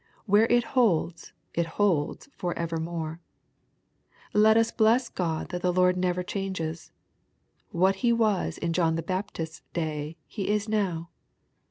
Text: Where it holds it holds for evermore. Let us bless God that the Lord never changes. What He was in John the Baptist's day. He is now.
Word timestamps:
Where 0.25 0.47
it 0.47 0.63
holds 0.63 1.31
it 1.53 1.67
holds 1.77 2.27
for 2.35 2.57
evermore. 2.57 3.21
Let 4.33 4.57
us 4.57 4.71
bless 4.71 5.09
God 5.09 5.49
that 5.49 5.61
the 5.61 5.71
Lord 5.71 5.95
never 5.95 6.23
changes. 6.23 6.91
What 7.69 7.97
He 7.97 8.11
was 8.11 8.57
in 8.57 8.73
John 8.73 8.95
the 8.95 9.03
Baptist's 9.03 9.61
day. 9.73 10.17
He 10.25 10.47
is 10.49 10.67
now. 10.67 11.11